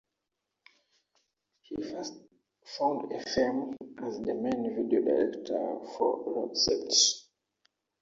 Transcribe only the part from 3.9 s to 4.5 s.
as the